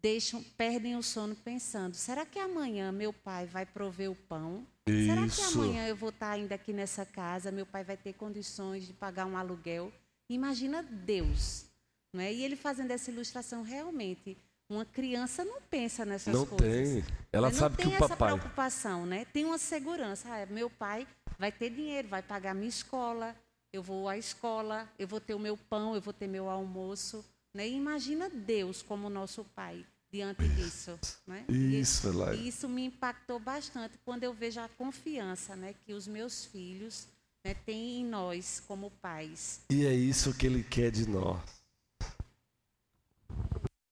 [0.00, 4.66] deixam, perdem o sono pensando: será que amanhã meu pai vai prover o pão?
[4.86, 5.60] Será que Isso.
[5.60, 7.50] amanhã eu vou estar ainda aqui nessa casa?
[7.50, 9.92] Meu pai vai ter condições de pagar um aluguel?
[10.30, 11.66] Imagina Deus,
[12.12, 12.32] não é?
[12.32, 14.36] E ele fazendo essa ilustração realmente.
[14.70, 17.04] Uma criança não pensa nessas Não coisas.
[17.06, 17.14] tem.
[17.32, 18.34] Ela Mas sabe não que tem o essa papai.
[18.34, 19.24] preocupação, né?
[19.32, 20.28] Tem uma segurança.
[20.30, 21.06] Ah, meu pai
[21.38, 23.34] vai ter dinheiro, vai pagar minha escola,
[23.72, 27.24] eu vou à escola, eu vou ter o meu pão, eu vou ter meu almoço.
[27.54, 27.68] Né?
[27.68, 30.98] E imagina Deus como nosso pai diante disso.
[31.26, 31.44] Né?
[31.48, 32.42] E- Isso, Elaine.
[32.42, 37.06] E isso me impactou bastante quando eu vejo a confiança né, que os meus filhos
[37.44, 39.60] né, têm em nós como pais.
[39.70, 41.40] E é isso que ele quer de nós.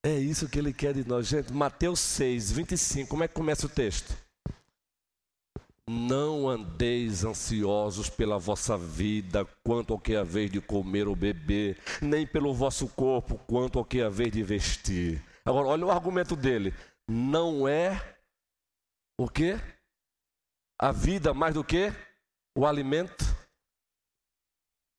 [0.02, 1.26] É isso que ele quer de nós.
[1.26, 4.16] Gente, Mateus 6, 25, como é que começa o texto?
[5.88, 12.26] Não andeis ansiosos pela vossa vida, quanto ao que haver de comer ou beber, nem
[12.26, 15.24] pelo vosso corpo, quanto ao que haver de vestir.
[15.44, 16.74] Agora, olha o argumento dele.
[17.08, 18.18] Não é
[19.16, 19.60] o quê?
[20.80, 21.92] A vida mais do que
[22.58, 23.24] o alimento?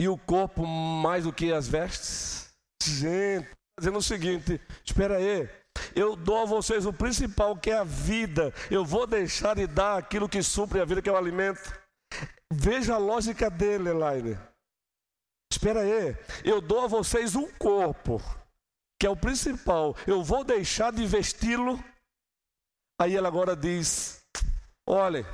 [0.01, 2.55] E o corpo mais do que as vestes?
[2.81, 5.49] Gente, dizendo o seguinte: espera aí,
[5.95, 8.53] eu dou a vocês o principal que é a vida.
[8.69, 11.73] Eu vou deixar de dar aquilo que supre a vida, que é o alimento.
[12.51, 14.38] Veja a lógica dele, Elaine.
[15.51, 18.21] Espera aí, eu dou a vocês um corpo,
[18.99, 19.95] que é o principal.
[20.05, 21.84] Eu vou deixar de vesti-lo.
[22.99, 24.21] Aí ela agora diz:
[24.88, 25.25] olhem,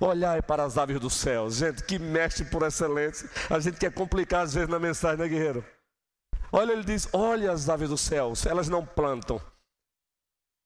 [0.00, 1.50] Olhai para as aves do céu.
[1.50, 3.28] Gente, que mestre por excelência.
[3.50, 5.64] A gente quer complicar às vezes na mensagem, né, guerreiro?
[6.50, 8.32] Olha, ele diz: Olha as aves do céu.
[8.48, 9.40] Elas não plantam,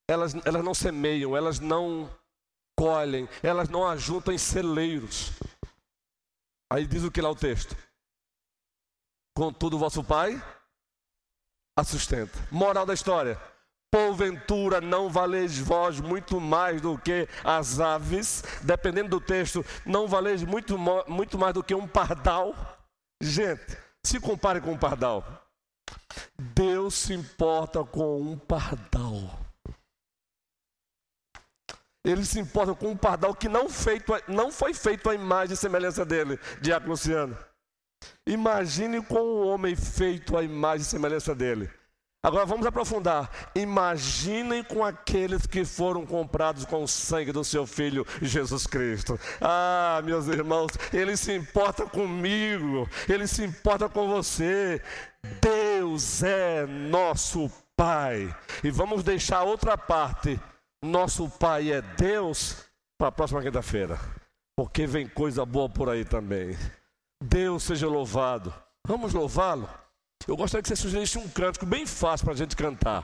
[0.09, 2.11] elas, elas não semeiam, elas não
[2.77, 5.33] colhem, elas não ajuntam em celeiros.
[6.73, 7.77] Aí diz o que lá o texto?
[9.37, 10.43] Contudo, vosso Pai
[11.79, 12.37] a sustenta.
[12.51, 13.41] Moral da história.
[13.91, 20.43] Porventura não valeis vós muito mais do que as aves, dependendo do texto, não valeis
[20.43, 22.53] muito, muito mais do que um pardal.
[23.23, 25.25] Gente, se compare com um pardal.
[26.37, 29.48] Deus se importa com um pardal.
[32.09, 35.57] Ele se importa com um pardal que não, feito, não foi feito a imagem e
[35.57, 37.37] semelhança dele, Diácono Luciano.
[38.27, 41.71] Imagine com um homem feito a imagem e semelhança dele.
[42.23, 43.31] Agora vamos aprofundar.
[43.55, 49.21] Imaginem com aqueles que foram comprados com o sangue do seu filho Jesus Cristo.
[49.39, 54.83] Ah, meus irmãos, ele se importa comigo, ele se importa com você.
[55.43, 58.35] Deus é nosso Pai.
[58.65, 60.41] E vamos deixar outra parte.
[60.85, 62.65] Nosso Pai é Deus
[62.97, 63.99] para a próxima quinta-feira.
[64.57, 66.57] Porque vem coisa boa por aí também.
[67.23, 68.55] Deus seja louvado.
[68.87, 69.69] Vamos louvá-lo?
[70.27, 72.97] Eu gostaria que você sugerisse um cântico bem fácil para a gente cantar.